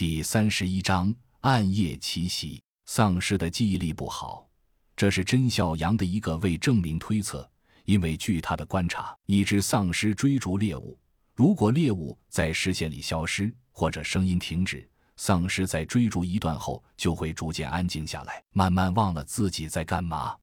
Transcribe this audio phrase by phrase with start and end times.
[0.00, 2.58] 第三十一章暗夜奇袭。
[2.86, 4.48] 丧尸的记忆力不好，
[4.96, 7.46] 这是甄孝阳的一个未证明推测。
[7.84, 10.98] 因为据他的观察，一只丧尸追逐猎物，
[11.34, 20.34] 如果猎物在视线里消失或者声音停止，丧尸在追逐一段后就会逐渐安静下来，慢慢忘了自己在干嘛。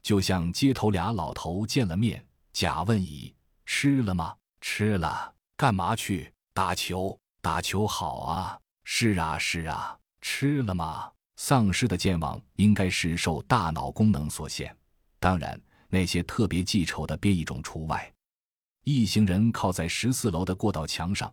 [0.00, 3.34] 就像街头俩老头见了面，甲问乙
[3.66, 5.34] ：“吃了吗？”“吃了。
[5.58, 7.18] ”“干嘛去？”“打球。
[7.42, 8.56] ”“打球好啊。
[8.84, 9.98] ”“是啊，是啊。
[10.20, 14.76] ”“吃了吗？”丧尸的健忘应该是受大脑功能所限，
[15.18, 15.60] 当然。
[15.94, 18.10] 那些特别记仇的变异种除外。
[18.84, 21.30] 一行人靠在十四楼的过道墙上，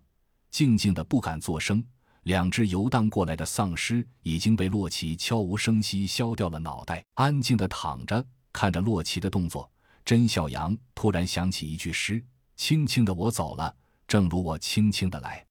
[0.51, 1.81] 静静的不敢作声。
[2.23, 9.71] 两只游荡过来的丧尸已经被洛奇悄无声息削掉了脑袋，安静的躺着，看着洛奇的动作。
[10.03, 12.21] 甄小阳突然想起一句诗
[12.57, 13.73] ：“轻轻的我走了，
[14.07, 15.45] 正如我轻轻的来。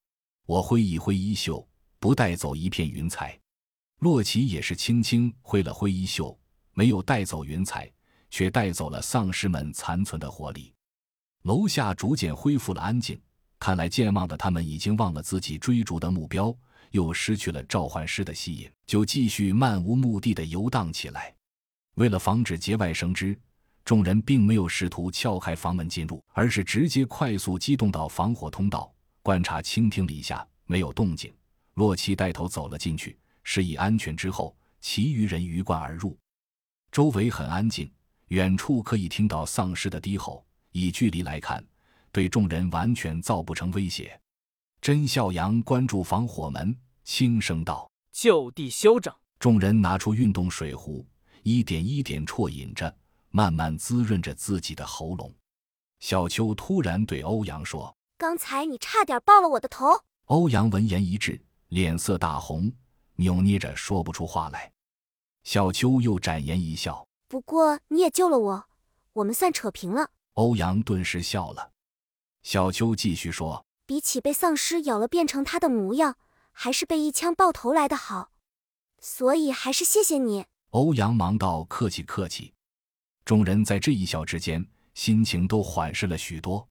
[0.44, 1.66] 我挥一挥衣袖，
[1.98, 3.38] 不带走一片云彩。”
[4.00, 6.38] 洛奇也是轻轻挥了挥衣袖，
[6.72, 7.90] 没有带走云彩。
[8.30, 10.70] 却带走了丧尸们残存的活力。
[11.44, 13.18] 楼下逐渐恢复了安静，
[13.58, 16.54] 看来健忘的他们已经忘了自己追逐的目标，
[16.90, 21.34] 又失去了召唤师的吸引，就继续漫无目的的游荡起来。
[21.94, 23.34] 为了防止节外生枝，
[23.82, 31.32] 众人并没有试图撬开房门进入，而是直接快速机动到防火通道，观察倾听了一下，没有动静。
[31.78, 36.18] 洛奇带头走了进去，示意安全之后，其余人鱼贯而入。
[36.90, 37.88] 周围很安静。
[38.28, 41.64] 远处可以听到丧尸的低吼，以距离来看，
[42.12, 44.20] 对众人完全造不成威胁。
[44.82, 51.06] 甄孝阳关住防火门，轻声道：“就地休整。”众人拿出运动水壶，
[51.42, 52.94] 一点一点啜饮着，
[53.30, 55.34] 慢慢滋润着自己的喉咙。
[56.00, 59.86] 小秋突然对欧阳说：“刚才你差点爆了我的头。”
[60.26, 62.72] 欧阳闻言一滞，脸色大红，
[63.16, 64.72] 扭捏着说不出话来。
[65.44, 67.06] 小秋又展颜一笑。
[67.26, 68.64] 不过你也救了我，
[69.12, 70.10] 我们算扯平了。
[70.34, 71.72] 欧阳顿时笑了。
[72.42, 76.16] 小秋继续说：“比起被丧尸咬了变成他的模样，
[76.52, 78.30] 还是被一枪爆头来的好。
[79.00, 82.54] 所以还是谢谢你。”欧阳忙道：“客气客气。”
[83.26, 86.66] 众人在这一笑之间，心情都缓释了许多。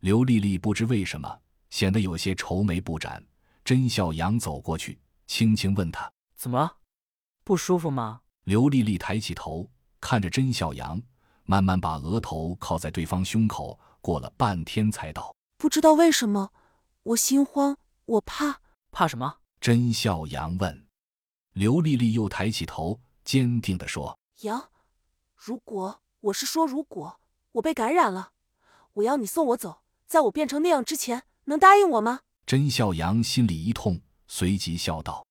[0.00, 3.22] 刘丽丽不知为什么显得有些愁眉不展。
[3.70, 4.98] 甄笑阳走过去，
[5.28, 6.78] 轻轻问他：“怎么，
[7.44, 9.70] 不舒服吗？”刘丽丽抬起头。
[10.00, 11.00] 看着甄小阳，
[11.44, 16.50] 慢慢把额头靠在对方胸口，过了半天才道：“不知道为什么，
[17.04, 17.76] 我心慌，
[18.06, 18.60] 我怕。
[18.90, 20.88] 怕什么？”甄小阳问。
[21.52, 24.68] 刘丽丽又抬起头，坚定地说：“阳，
[25.36, 27.20] 如果我是说，如果
[27.52, 28.32] 我被感染了，
[28.94, 35.24] 我要你送我走，在我变成那样之前，能答应我吗？”甄笑阳心里一痛，随即笑道：“